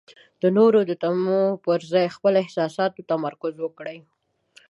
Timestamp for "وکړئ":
3.59-3.97